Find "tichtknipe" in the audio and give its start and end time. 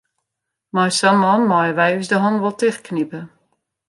2.59-3.19